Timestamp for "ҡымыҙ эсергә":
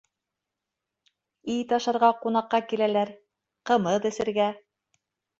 3.71-4.49